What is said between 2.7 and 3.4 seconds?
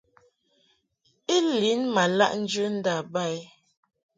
nda ba i.